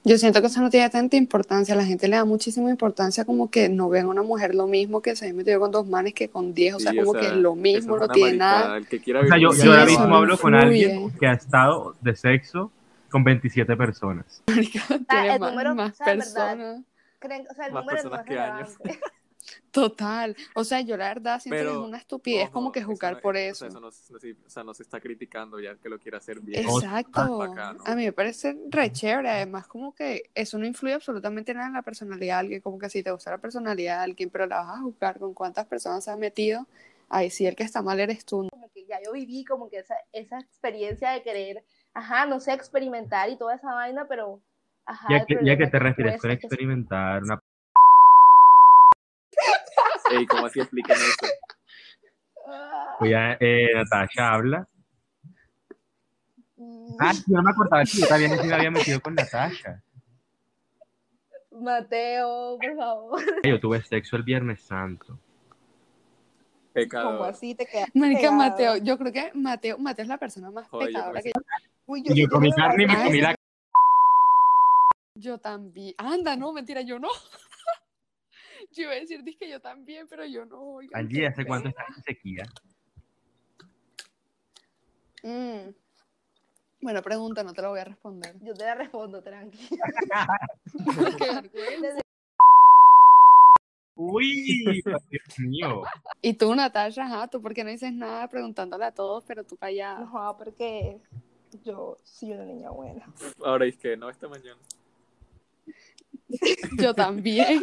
Yo 0.04 0.18
siento 0.18 0.40
que 0.40 0.46
eso 0.46 0.60
no 0.60 0.70
tiene 0.70 0.88
tanta 0.90 1.16
importancia. 1.16 1.74
La 1.74 1.84
gente 1.84 2.08
le 2.08 2.16
da 2.16 2.24
muchísima 2.24 2.70
importancia 2.70 3.24
como 3.24 3.50
que 3.50 3.68
no 3.68 3.88
ven 3.88 4.06
a 4.06 4.08
una 4.08 4.22
mujer 4.22 4.54
lo 4.54 4.66
mismo 4.66 5.02
que 5.02 5.16
se 5.16 5.26
haya 5.26 5.34
metido 5.34 5.60
con 5.60 5.70
dos 5.70 5.86
manes 5.86 6.14
que 6.14 6.28
con 6.28 6.54
diez. 6.54 6.74
O 6.74 6.80
sea, 6.80 6.92
Sí, 6.92 6.98
como 6.98 7.12
que 7.12 7.26
es 7.26 7.36
lo 7.36 7.54
mismo, 7.54 7.98
no 7.98 8.08
tiene 8.08 8.36
nada. 8.36 8.76
El 8.76 8.86
que 8.86 9.00
quiera 9.00 9.20
O 9.20 9.26
sea, 9.26 9.38
yo, 9.38 9.52
yo 9.52 9.72
ahora 9.72 9.86
mismo 9.86 10.06
no 10.06 10.16
hablo 10.16 10.38
con 10.38 10.54
alguien 10.54 11.10
que 11.18 11.26
ha 11.26 11.32
estado 11.32 11.94
de 12.00 12.14
sexo 12.16 12.70
con 13.10 13.24
27 13.24 13.76
personas. 13.76 14.42
Tiene 14.46 15.34
el 15.34 15.40
más, 15.40 15.50
número, 15.50 15.74
más 15.74 15.92
o 15.92 15.96
sea, 15.96 16.06
verdad, 16.06 16.24
personas. 16.24 16.80
creen, 17.18 17.46
o 17.50 17.54
sea, 17.54 17.66
el 17.66 17.72
Más 17.72 17.84
número 17.84 18.02
no 18.04 18.10
personas 18.10 18.20
es 18.20 18.26
que 18.26 18.38
años. 18.38 18.98
Total. 19.70 20.37
O 20.54 20.64
sea, 20.64 20.80
yo 20.82 20.96
la 20.96 21.08
verdad 21.08 21.40
siento 21.40 21.56
que 21.56 21.62
Pero, 21.64 21.82
es 21.82 21.88
una 21.88 21.99
estupidez 21.99 22.44
Ojo, 22.44 22.52
como 22.52 22.72
que 22.72 22.80
eso 22.80 22.88
no- 22.90 23.20
por 23.20 23.37
o 23.37 23.38
eso. 23.38 23.54
sea, 23.61 23.68
eso 23.68 23.80
no, 23.80 23.87
no 23.87 23.90
se- 23.92 24.32
o 24.44 24.50
sea, 24.50 24.64
no 24.64 24.75
se 24.75 24.82
está 24.82 25.00
criticando 25.00 25.58
ya 25.61 25.76
que 25.76 25.88
lo 25.88 25.99
quiera 25.99 26.18
hacer 26.18 26.40
bien. 26.40 26.62
Exacto. 26.64 27.38
bacano. 27.38 27.82
A 27.87 27.94
mí 27.94 28.04
me 28.04 28.12
parece 28.12 28.56
re 28.68 28.92
chévere. 28.92 29.30
Además, 29.30 29.66
como 29.66 29.94
que 29.94 30.30
eso 30.34 30.58
no 30.58 30.66
influye 30.66 30.94
absolutamente 30.94 31.54
nada 31.54 31.68
en 31.68 31.72
la 31.75 31.82
personalidad 31.82 32.37
de 32.37 32.40
alguien. 32.40 32.61
Como 32.61 32.78
que 32.78 32.88
si 32.90 33.02
te 33.02 33.11
gusta 33.11 33.30
la 33.30 33.38
personalidad 33.38 33.99
de 33.99 34.04
alguien, 34.04 34.30
pero 34.30 34.46
la 34.46 34.58
vas 34.64 34.78
a 34.78 34.82
juzgar 34.82 35.18
con 35.18 35.32
cuántas 35.34 35.66
personas 35.66 36.04
se 36.04 36.11
han 36.11 36.20
metido, 36.20 36.66
ahí 37.08 37.30
sí 37.30 37.46
el 37.46 37.56
que 37.56 37.64
está 37.64 37.82
mal 37.82 37.99
eres 38.00 38.25
tú. 38.25 38.46
como 38.50 38.70
que 38.72 38.84
ya 38.87 38.99
yo 39.04 39.12
viví 39.12 39.44
como 39.44 39.68
que 39.70 39.78
esa, 39.78 39.94
esa 40.12 40.38
experiencia 40.38 41.11
de 41.11 41.22
querer, 41.22 41.64
ajá, 41.94 42.26
no 42.26 42.40
sé, 42.40 42.52
experimentar 42.52 43.28
y 43.30 43.37
toda 43.37 43.54
esa 43.54 43.72
vaina, 43.75 44.06
pero, 44.08 44.40
ajá. 44.87 45.06
¿Y 45.11 45.14
a 45.14 45.18
el 45.18 45.26
qué, 45.26 45.32
y 45.34 45.37
a 45.37 45.38
problema 45.38 45.56
qué 45.58 45.64
es 45.64 45.70
te 45.70 45.78
que 45.78 45.84
refieres 45.84 46.20
con 46.20 46.28
que- 46.30 46.34
experimentar? 46.46 47.22
Una... 47.22 47.41
Ey, 50.12 50.26
¿cómo 50.26 50.47
así 50.47 50.61
expliquen 50.61 50.97
eso? 50.97 51.33
Voy 53.00 53.14
a, 53.14 53.37
eh, 53.40 53.71
Natasha 53.75 54.33
habla. 54.33 54.69
Ah, 57.00 57.12
yo 57.26 57.37
no 57.37 57.42
me 57.42 57.50
acordaba 57.50 57.85
que 57.85 57.99
yo 57.99 58.07
también 58.07 58.31
me 58.47 58.54
había 58.54 58.71
metido 58.71 59.00
con 59.00 59.14
Natasha. 59.14 59.83
Mateo, 61.50 62.59
por 62.61 62.76
favor. 62.76 63.21
Yo 63.45 63.61
tuve 63.61 63.83
sexo 63.83 64.16
el 64.16 64.23
Viernes 64.23 64.62
Santo. 64.62 65.19
Pecador. 66.73 67.12
Como 67.19 67.25
así 67.25 67.54
te 67.54 67.66
quedas. 67.66 67.88
Marica, 67.95 68.21
pegado. 68.21 68.37
Mateo, 68.37 68.76
yo 68.78 68.97
creo 68.99 69.12
que 69.12 69.31
Mateo, 69.35 69.78
Mateo 69.78 70.02
es 70.04 70.09
la 70.09 70.19
persona 70.19 70.50
más 70.50 70.69
Joder, 70.69 70.88
yo 70.88 70.95
pecadora 70.95 71.23
que 71.23 71.31
pensé- 71.33 71.71
Uy, 71.87 72.00
Y 72.00 72.04
yo 72.09 72.14
sí 72.14 72.26
comí 72.28 72.50
tengo 72.50 72.57
carne 72.69 72.83
y 72.85 72.87
me 72.87 73.04
comí 73.04 73.21
la 73.21 73.35
yo 75.14 75.38
también. 75.38 75.95
Anda, 75.99 76.37
no, 76.37 76.52
mentira, 76.52 76.81
yo 76.81 76.99
no. 76.99 77.09
yo 78.76 78.83
iba 78.85 78.93
a 78.93 78.97
decir, 78.97 79.23
que 79.38 79.49
yo 79.49 79.61
también, 79.61 80.07
pero 80.09 80.25
yo 80.26 80.45
no. 80.45 80.61
oigan, 80.61 81.00
Angie, 81.00 81.26
¿hace 81.26 81.45
cuánto 81.45 81.69
estás 81.69 81.87
en 81.97 82.02
sequía? 82.02 82.45
Mm. 85.23 85.75
Bueno, 86.81 87.02
pregunta, 87.02 87.45
no 87.45 87.52
te 87.52 87.62
lo 87.62 87.71
voy 87.71 87.81
a 87.81 87.85
responder. 87.85 88.35
Yo 88.41 88.55
te 88.55 88.64
la 88.64 88.75
respondo, 88.75 89.23
tranqui. 89.23 89.69
Uy, 93.95 94.83
Dios 94.83 95.38
mío. 95.38 95.83
y 96.23 96.35
tú, 96.35 96.52
Natasha, 96.55 97.05
ajá, 97.05 97.29
tú 97.29 97.41
por 97.41 97.55
qué 97.55 97.62
no 97.62 97.71
dices 97.71 97.93
nada 97.93 98.26
preguntándole 98.29 98.85
a 98.87 98.93
todos, 98.93 99.23
pero 99.25 99.45
tú 99.45 99.57
callada. 99.57 100.00
No, 100.00 100.37
porque 100.37 100.99
yo 101.62 101.99
soy 102.02 102.33
una 102.33 102.45
niña 102.47 102.71
buena. 102.71 103.07
Ahora 103.45 103.67
es 103.67 103.76
que 103.76 103.97
no, 103.97 104.11
esta 104.11 104.29
mañana. 104.29 104.61
Yo 106.79 106.95
también. 106.95 107.62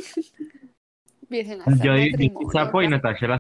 Yo 1.30 1.94
di- 1.94 2.34
sapo 2.52 2.82
y 2.82 2.88
Natasha 2.88 3.28
la 3.28 3.38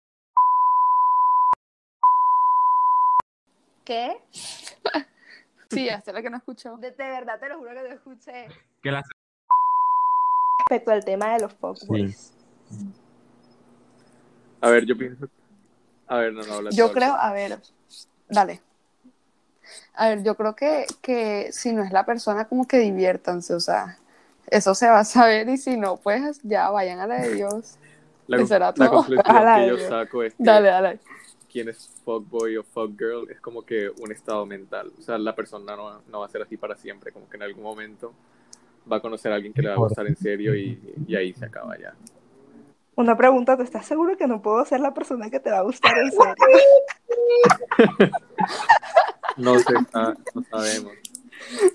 ¿Qué? 3.84 4.15
Sí, 5.72 5.88
hasta 5.88 6.12
la 6.12 6.24
que 6.24 6.31
no 6.31 6.38
escuchó. 6.38 6.77
De, 6.77 6.89
de 6.89 7.03
verdad, 7.10 7.39
te 7.39 7.48
lo 7.48 7.60
juro 7.60 7.72
que 7.75 7.81
te 7.81 7.93
escuché. 7.93 8.48
que 8.81 8.89
la 8.91 9.03
Respecto 10.58 10.91
al 10.91 11.05
tema 11.05 11.34
de 11.34 11.41
los 11.41 11.53
fuckboys. 11.53 12.34
A 14.62 14.69
ver, 14.72 14.86
yo 14.88 14.98
pienso. 14.98 15.27
A 16.08 16.17
ver, 16.17 16.34
no, 16.34 16.43
no, 16.43 16.53
habla 16.55 16.72
Yo 16.72 16.91
creo, 16.91 17.13
a 17.13 17.31
ver, 17.34 17.62
dale. 18.29 18.63
A 19.93 20.10
ver, 20.10 20.24
yo 20.24 20.36
creo 20.36 20.55
que, 20.55 20.88
que 21.03 21.51
si 21.51 21.72
no 21.72 21.84
es 21.84 21.91
la 21.91 22.03
persona, 22.03 22.48
como 22.48 22.67
que 22.67 22.77
diviértanse, 22.79 23.53
o 23.53 23.60
sea, 23.60 24.00
eso 24.51 24.75
se 24.75 24.88
va 24.88 25.00
a 25.00 25.06
saber 25.06 25.50
y 25.50 25.58
si 25.58 25.77
no, 25.77 25.98
pues 25.98 26.39
ya 26.44 26.70
vayan 26.70 27.00
a 27.00 27.08
la 27.08 27.22
de 27.22 27.29
Dios. 27.36 27.77
La, 28.27 28.38
¿Qué 28.38 28.46
será 28.48 28.68
la 28.68 28.74
todo? 28.74 28.89
conclusión 28.89 29.25
Ojalá, 29.27 29.56
que 29.58 29.68
yo 29.68 29.75
Dios. 29.77 29.89
saco 29.89 30.24
es 30.24 30.34
que 30.36 30.44
Dale, 30.44 30.70
dale. 30.70 31.00
quien 31.51 31.70
es 31.70 31.89
fuckboy 32.06 32.58
o 32.58 32.63
fuckgirl 32.63 33.29
es 33.32 33.41
como 33.41 33.63
que 33.65 33.89
un 33.89 34.12
estado 34.12 34.46
mental. 34.46 34.91
O 35.00 35.01
sea, 35.01 35.18
la 35.18 35.36
persona 35.36 35.75
no, 35.75 36.01
no 36.08 36.20
va 36.20 36.25
a 36.27 36.29
ser 36.29 36.41
así 36.44 36.58
para 36.58 36.75
siempre, 36.75 37.12
como 37.12 37.27
que 37.29 37.38
en 37.38 37.44
algún 37.44 37.63
momento 37.63 38.13
va 38.91 38.98
a 38.98 39.01
conocer 39.01 39.32
a 39.32 39.36
alguien 39.36 39.53
que 39.53 39.62
le 39.62 39.70
va 39.70 39.75
a 39.75 39.79
gustar 39.79 40.06
en 40.08 40.15
serio 40.15 40.56
y, 40.56 40.79
y 41.08 41.15
ahí 41.15 41.34
se 41.34 41.46
acaba 41.46 41.77
ya. 41.77 41.94
Una 42.96 43.15
pregunta, 43.15 43.56
¿tú 43.56 43.63
estás 43.63 43.86
seguro 43.86 44.18
que 44.18 44.27
no 44.27 44.41
puedo 44.41 44.63
ser 44.65 44.79
la 44.82 44.94
persona 44.94 45.29
que 45.29 45.39
te 45.39 45.50
va 45.51 45.60
a 45.60 45.63
gustar 45.63 45.98
en 45.98 46.12
serio? 46.12 48.10
No 49.38 49.58
sé, 49.60 49.74
ah, 49.94 50.13
no 50.36 50.44
sabemos. 50.51 50.91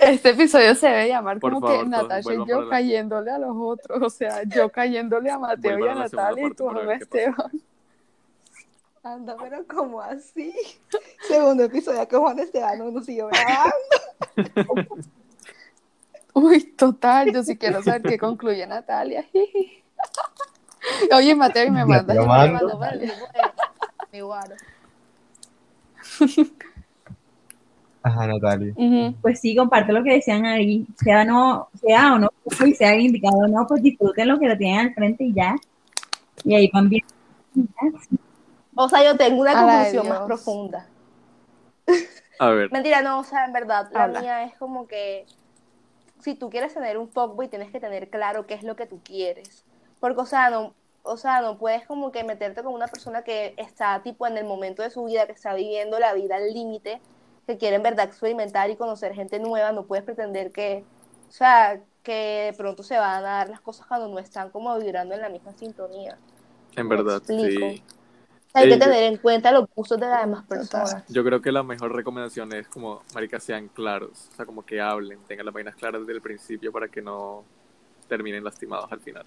Este 0.01 0.31
episodio 0.31 0.75
se 0.75 0.87
debe 0.89 1.09
llamar 1.09 1.41
Por 1.41 1.53
como 1.55 1.67
favor, 1.67 1.85
que 1.85 1.89
Natasha 1.91 2.33
y 2.33 2.37
vuelvan 2.37 2.47
yo 2.49 2.61
la- 2.63 2.71
cayéndole 2.71 3.31
a 3.31 3.39
los 3.39 3.57
otros, 3.57 4.03
o 4.03 4.11
sea, 4.11 4.43
yo 4.45 4.71
cayéndole 4.71 5.31
a 5.31 5.39
Mateo 5.39 5.79
y 5.79 5.89
a 5.89 5.95
Natalia 5.95 6.47
y 6.47 6.51
tú 6.55 6.69
a. 6.71 6.95
Esteban. 6.95 7.51
Anda, 9.03 9.37
pero 9.39 9.67
¿cómo 9.67 10.01
así? 10.01 10.55
Segundo 11.29 11.65
episodio 11.65 12.07
que 12.09 12.17
Juan 12.17 12.39
Esteban 12.39 12.79
no 12.79 12.91
nos 12.91 13.05
siguió 13.05 13.29
grabando. 13.29 14.97
Uy, 16.33 16.63
total, 16.77 17.33
yo 17.33 17.43
sí 17.43 17.57
quiero 17.59 17.83
saber 17.83 18.03
qué 18.03 18.19
concluye 18.19 18.67
Natalia. 18.67 19.27
Oye, 21.13 21.35
Mateo, 21.35 21.67
y 21.67 21.71
me 21.71 21.85
mandas 21.85 22.07
te 22.07 22.13
el 22.13 22.19
lo 22.19 22.25
video, 22.25 22.47
Me 22.47 22.53
mando. 22.53 22.79
mandó 22.79 22.79
por 22.79 22.89
el 22.93 23.01
grupo 23.11 23.33
de 23.33 24.07
mi 24.13 24.21
guaro. 24.21 24.55
Ajá, 28.05 28.27
Natalia. 28.27 28.75
Ujú. 28.77 29.15
Pues 29.23 29.41
sí, 29.41 29.57
comparte 29.57 29.91
lo 29.91 30.05
que 30.05 30.13
decían 30.13 30.45
ahí, 30.45 30.87
sea 31.03 31.25
no, 31.25 31.69
sea 31.81 32.13
o 32.13 32.19
no, 32.19 32.29
y 32.67 32.75
sea 32.75 32.95
indicado 32.97 33.39
o 33.39 33.49
no, 33.49 33.67
pues 33.67 33.83
disfruten 33.83 34.29
lo 34.29 34.39
que 34.39 34.47
lo 34.47 34.59
tienen 34.59 34.89
al 34.89 34.95
frente 34.95 35.25
y 35.25 35.33
ya. 35.33 35.57
Y 36.45 36.55
ahí 36.55 36.71
van 36.71 36.91
bien. 36.91 37.03
O 38.75 38.89
sea, 38.91 39.03
yo 39.03 39.17
tengo 39.17 39.41
una 39.41 39.53
A 39.53 39.65
la 39.65 39.85
de 39.85 39.97
conclusión 39.97 40.09
más 40.09 40.27
profunda. 40.27 40.87
A 42.39 42.51
ver, 42.51 42.71
Mentira, 42.71 43.01
no, 43.01 43.21
o 43.21 43.25
sea, 43.25 43.47
en 43.47 43.55
verdad, 43.55 43.89
la 43.91 44.05
Habla. 44.05 44.21
mía 44.21 44.45
es 44.45 44.55
como 44.59 44.87
que 44.87 45.25
si 46.21 46.35
tú 46.35 46.51
quieres 46.51 46.75
tener 46.75 46.99
un 46.99 47.09
fuckboy, 47.09 47.49
tienes 47.49 47.71
que 47.71 47.81
tener 47.81 48.11
claro 48.11 48.47
qué 48.47 48.53
es 48.53 48.65
lo 48.65 48.77
que 48.77 48.87
tú 48.87 49.01
quieres. 49.03 49.65
Porque, 49.99 50.21
o 50.21 50.27
sea, 50.27 50.51
no, 50.51 50.75
o 51.05 51.17
sea, 51.17 51.41
no 51.41 51.57
puedes 51.57 51.87
como 51.87 52.13
que 52.13 52.23
meterte 52.23 52.63
con 52.63 52.75
una 52.75 52.89
persona 52.89 53.23
que 53.23 53.55
está 53.57 54.03
tipo 54.03 54.27
en 54.27 54.37
el 54.37 54.45
momento 54.45 54.83
de 54.83 54.91
su 54.91 55.05
vida, 55.05 55.25
que 55.25 55.33
está 55.33 55.55
viviendo 55.55 55.99
la 55.99 56.13
vida 56.13 56.37
al 56.37 56.53
límite, 56.53 57.01
que 57.47 57.59
quiere 57.59 57.77
en 57.77 57.83
verdad 57.83 58.07
experimentar 58.07 58.71
y 58.71 58.77
conocer 58.77 59.15
gente 59.15 59.39
nueva, 59.39 59.73
no 59.73 59.85
puedes 59.85 60.05
pretender 60.05 60.51
que, 60.51 60.85
o 61.29 61.33
sea, 61.33 61.81
que 62.03 62.51
de 62.51 62.53
pronto 62.57 62.83
se 62.83 62.97
van 62.97 63.19
a 63.19 63.21
dar 63.21 63.49
las 63.49 63.61
cosas 63.61 63.87
cuando 63.87 64.09
no 64.09 64.19
están 64.19 64.51
como 64.51 64.79
vibrando 64.79 65.15
en 65.15 65.21
la 65.21 65.29
misma 65.29 65.53
sintonía. 65.53 66.17
en 66.77 66.89
verdad, 66.89 67.23
sí. 67.27 67.83
Hay 68.57 68.69
que 68.69 68.77
tener 68.77 69.03
en 69.03 69.17
cuenta 69.17 69.51
los 69.51 69.69
gustos 69.75 69.99
de 69.99 70.07
las 70.07 70.21
demás 70.21 70.47
personas. 70.47 71.03
Yo 71.09 71.25
creo 71.25 71.43
que 71.43 71.51
la 71.51 71.65
mejor 71.65 71.93
recomendación 71.93 72.53
es 72.53 72.69
como, 72.69 73.03
marica, 73.13 73.41
sean 73.41 73.67
claros. 73.67 74.29
O 74.33 74.37
sea, 74.37 74.47
como 74.47 74.65
que 74.65 74.81
hablen, 74.81 75.19
tengan 75.27 75.47
las 75.47 75.53
vainas 75.53 75.75
claras 75.75 76.03
desde 76.03 76.13
el 76.13 76.21
principio 76.21 76.71
para 76.71 76.87
que 76.87 77.03
no 77.03 77.43
terminen 78.07 78.45
lastimados 78.45 78.93
al 78.93 79.01
final. 79.01 79.25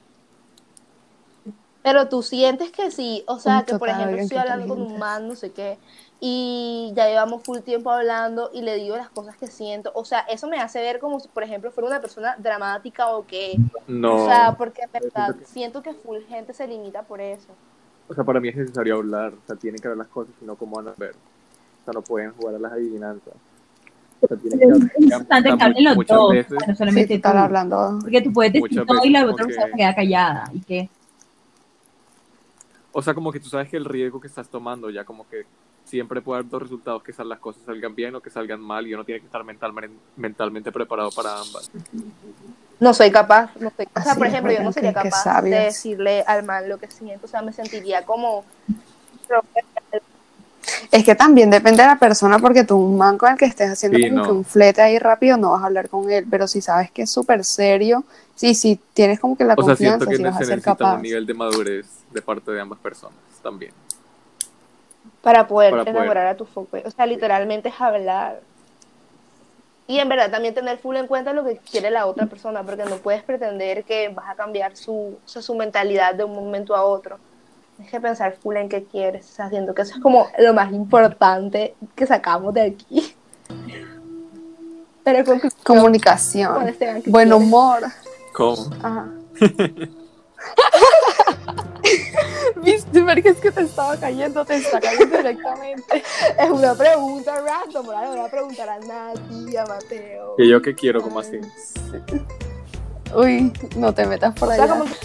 Pero 1.89 2.10
tú 2.10 2.22
sientes 2.22 2.70
que 2.70 2.91
sí, 2.91 3.24
o 3.27 3.39
sea, 3.39 3.63
que 3.65 3.77
por 3.79 3.88
ejemplo 3.88 4.17
estoy 4.17 4.38
hablando 4.39 4.67
con 4.67 4.82
un 4.82 5.00
man, 5.00 5.25
no 5.25 5.38
sé 5.38 5.51
qué, 5.53 5.77
y 6.20 6.91
ya 6.98 7.08
llevamos 7.08 7.44
full 7.44 7.60
tiempo 7.60 7.89
hablando 7.91 8.50
y 8.53 8.62
le 8.62 8.75
digo 8.75 8.98
las 8.98 9.08
cosas 9.10 9.38
que 9.38 9.48
siento, 9.48 9.94
o 9.96 10.03
sea, 10.03 10.20
eso 10.29 10.50
me 10.50 10.60
hace 10.60 10.82
ver 10.82 11.00
como 11.00 11.22
si, 11.22 11.29
por 11.29 11.44
ejemplo, 11.44 11.72
fuera 11.72 11.88
una 11.88 12.01
persona 12.01 12.36
dramática 12.39 13.08
o 13.15 13.25
que, 13.25 13.56
No. 13.88 14.15
o 14.15 14.25
sea, 14.25 14.56
porque 14.58 14.82
en 14.82 14.91
verdad 14.91 15.27
siento 15.27 15.39
que- 15.39 15.46
siento 15.46 15.82
que 15.82 15.94
full 15.94 16.17
gente 16.27 16.53
se 16.53 16.67
limita 16.67 17.03
por 17.03 17.22
eso. 17.22 17.48
O 18.10 18.13
sea, 18.13 18.25
para 18.25 18.41
mí 18.41 18.50
es 18.50 18.58
necesario 18.58 18.96
hablar, 18.96 19.32
o 19.41 19.48
sea, 19.48 19.56
tienen 19.56 19.79
que 19.79 19.88
ver 19.88 19.96
las 19.96 20.08
cosas, 20.08 20.34
sino 20.41 20.58
cómo 20.58 20.75
van 20.75 20.89
a 20.89 20.94
ver. 20.98 21.12
O 21.12 21.86
sea, 21.86 21.94
no 21.94 22.01
pueden 22.01 22.34
jugar 22.34 22.56
a 22.56 22.60
las 22.60 22.74
adivinanzas. 22.74 23.34
O 24.20 24.27
sea, 24.27 24.36
tienen 24.36 24.60
que 24.60 24.65
hablar. 24.65 24.91
Es 24.94 25.01
importante 25.03 25.58
que 25.58 25.63
hablen 25.63 25.84
los 25.86 26.06
dos, 26.06 26.34
veces, 26.34 26.51
no 26.67 26.74
Sí, 26.74 26.75
solamente 26.75 27.13
estar 27.13 27.32
tú. 27.32 27.38
hablando. 27.39 28.00
Porque 28.01 28.22
tú 28.22 28.34
puedes 28.34 28.51
decir 28.51 28.86
todo 28.86 29.06
y 29.06 29.10
la 29.10 29.24
otra 29.25 29.46
que- 29.46 29.53
persona 29.53 29.67
se 29.72 29.77
queda 29.77 29.96
callada. 29.96 30.44
¿Y 30.53 30.60
qué? 30.62 30.89
O 32.98 33.01
sea, 33.04 33.13
como 33.13 33.32
que 33.32 33.39
tú 33.39 33.48
sabes 33.48 33.70
que 33.70 33.77
el 33.77 33.86
riesgo 33.86 34.20
que 34.20 34.25
estás 34.25 34.50
tomando 34.50 34.89
ya 34.89 35.04
como 35.04 35.30
que 35.30 35.46
siempre 35.86 36.20
puede 36.20 36.39
haber 36.39 36.50
dos 36.50 36.63
resultados, 36.63 37.04
que 37.04 37.13
las 37.24 37.38
cosas 37.38 37.62
salgan 37.63 37.94
bien 37.94 38.16
o 38.16 38.22
que 38.22 38.32
salgan 38.32 38.60
mal 38.60 38.88
y 38.88 38.94
uno 38.96 39.04
tiene 39.04 39.20
que 39.20 39.27
estar 39.27 39.44
mentalmente, 39.44 39.96
mentalmente 40.16 40.72
preparado 40.72 41.12
para 41.12 41.39
ambas. 41.39 41.70
No 42.80 42.96
soy 42.96 43.12
capaz, 43.12 43.51
no 43.60 43.72
soy, 43.77 43.88
o 43.96 44.01
sea, 44.01 44.16
por 44.16 44.25
ejemplo, 44.25 44.51
yo 44.51 44.63
no 44.63 44.72
sería 44.72 44.94
capaz 44.94 45.44
de 45.44 45.50
decirle 45.51 46.24
al 46.25 46.44
man 46.44 46.68
lo 46.68 46.80
que 46.80 46.89
siento, 46.89 47.27
o 47.27 47.30
sea, 47.30 47.44
me 47.44 47.54
sentiría 47.54 48.04
como, 48.04 48.44
Es 50.92 51.04
que 51.04 51.13
también 51.13 51.51
depende 51.51 51.84
de 51.84 51.89
la 51.89 52.00
persona, 52.00 52.39
porque 52.39 52.63
tú, 52.63 52.77
un 52.77 52.98
man 52.98 53.20
con 53.20 53.32
el 53.32 53.38
que 53.38 53.46
estés 53.46 53.72
haciendo 53.72 54.00
Sí, 54.00 54.10
como 54.10 54.22
no. 54.22 54.25
que 54.25 54.32
un 54.32 54.44
flete 54.44 54.82
ahí 54.82 54.98
rápido, 54.98 55.38
no 55.38 55.51
vas 55.51 55.62
a 55.62 55.68
hablar 55.68 55.88
con 55.88 56.10
él. 56.10 56.25
Pero 56.30 56.48
si 56.48 56.62
sabes 56.62 56.92
que 56.92 57.04
es 57.04 57.12
súper 57.12 57.44
serio, 57.44 58.04
sí, 58.38 58.56
sí, 58.56 58.79
tienes 58.94 59.20
como 59.20 59.38
que 59.38 59.44
la 59.46 59.56
O 59.58 59.63
sea, 59.63 59.75
siento 59.75 60.06
confianza, 60.06 60.08
que 60.08 60.15
si 60.15 60.24
vas 60.24 60.36
a 60.38 60.39
se 60.39 60.46
ser 60.46 60.58
necesita 60.58 60.75
capaz. 60.77 60.96
un 60.96 61.01
nivel 61.03 61.25
de 61.25 61.34
madurez 61.36 61.88
de 62.12 62.22
parte 62.22 62.51
de 62.51 62.62
ambas 62.62 62.79
personas 62.79 63.20
también. 63.44 63.74
para 65.22 65.48
poder 65.48 65.77
Para 65.77 65.86
poder. 65.86 65.98
enamorar 65.98 66.27
a 66.27 66.38
tu 66.38 66.46
foco. 66.46 66.77
O 66.86 66.91
sea, 66.91 67.06
literalmente 67.06 67.70
es 67.70 67.82
hablar. 67.82 68.41
Y 69.88 70.00
en 70.00 70.10
verdad 70.10 70.32
también 70.32 70.53
tener 70.53 70.77
full 70.79 70.96
en 70.98 71.08
cuenta 71.08 71.34
lo 71.34 71.46
que 71.46 71.58
quiere 71.58 71.91
la 71.91 72.08
otra 72.08 72.27
persona, 72.27 72.63
porque 72.63 72.86
no 72.86 72.98
puedes 72.98 73.24
pretender 73.24 73.84
que 73.86 74.10
vas 74.10 74.29
a 74.29 74.36
cambiar 74.36 74.77
su, 74.77 74.94
o 74.94 75.27
sea, 75.27 75.41
su 75.41 75.56
mentalidad 75.56 76.15
de 76.15 76.24
un 76.25 76.36
momento 76.36 76.75
a 76.75 76.84
otro. 76.84 77.20
Tienes 77.77 77.91
que 77.91 78.01
pensar 78.01 78.34
full 78.38 78.58
en 78.58 78.70
qué 78.70 78.86
quieres. 78.86 79.29
O 79.32 79.36
sea, 79.36 79.50
siento 79.50 79.74
que 79.75 79.84
eso 79.84 79.96
es 79.96 80.01
como 80.01 80.27
lo 80.39 80.53
más 80.53 80.72
importante 80.74 81.75
que 81.96 82.06
sacamos 82.08 82.53
de 82.53 82.62
aquí. 82.63 83.15
Pero 85.03 85.24
con 85.25 85.41
Comunicación, 85.63 86.75
¿qué 86.77 87.03
buen 87.06 87.32
humor. 87.32 87.84
¿Cómo? 88.38 88.70
Ajá. 88.84 89.10
Viste, 92.63 93.01
Marica, 93.01 93.32
es 93.32 93.38
que 93.38 93.50
te 93.50 93.62
estaba 93.62 93.98
cayendo, 93.98 94.46
te 94.46 94.58
está 94.58 94.79
cayendo 94.79 95.17
directamente. 95.17 96.03
Es 96.39 96.51
una 96.51 96.75
pregunta 96.75 97.41
random, 97.41 97.86
ahora 97.88 98.01
le 98.12 98.17
voy 98.17 98.27
a 98.27 98.29
preguntar 98.29 98.70
a 98.70 98.77
Nati, 98.79 99.58
a 99.58 99.65
Mateo. 99.65 100.36
¿Y 100.38 100.50
yo 100.50 100.62
qué 100.62 100.75
quiero? 100.75 101.01
como 101.01 101.20
así? 101.20 101.39
Uy, 103.15 103.51
no 103.75 103.91
te 103.91 104.06
metas 104.06 104.36
por 104.36 104.50
O 104.50 104.51
allá. 104.51 104.67
sea, 104.67 104.77
como 104.77 104.86
que 104.91 104.98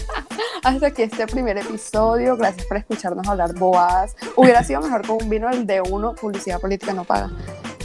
Hasta 0.63 0.87
aquí 0.87 1.01
este 1.01 1.25
primer 1.25 1.57
episodio. 1.57 2.37
Gracias 2.37 2.67
por 2.67 2.77
escucharnos 2.77 3.27
hablar 3.27 3.55
bobadas. 3.55 4.15
Hubiera 4.35 4.63
sido 4.63 4.81
mejor 4.81 5.07
con 5.07 5.23
un 5.23 5.29
vino 5.29 5.49
el 5.49 5.65
de 5.65 5.81
uno, 5.81 6.13
publicidad 6.13 6.61
política 6.61 6.93
no 6.93 7.03
paga. 7.03 7.31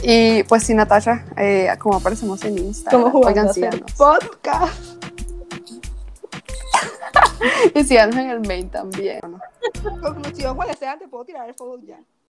Y 0.03 0.43
pues 0.43 0.63
sí, 0.63 0.75
Natasha, 0.75 1.25
eh, 1.37 1.73
como 1.79 1.97
aparecemos 1.97 2.43
en 2.43 2.57
Instagram, 2.59 3.01
como 3.01 3.19
jugando 3.19 3.51
oigan, 3.51 3.83
podcast. 3.97 4.99
Y 7.75 7.83
síganos 7.83 8.15
en 8.15 8.29
el 8.29 8.39
main 8.41 8.69
también. 8.69 9.19
Conclusión, 10.01 10.57
sea, 10.77 10.97
te 10.97 11.07
puedo 11.07 11.25
tirar 11.25 11.47
el 11.47 11.55
fuego 11.55 11.79
ya. 11.81 11.99